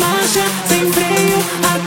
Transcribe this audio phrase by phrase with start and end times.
[0.00, 1.83] Magia tem frio.